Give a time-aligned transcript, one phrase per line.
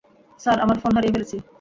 [0.39, 1.37] Sir, আমার phone হারিয়ে ফেলেছি।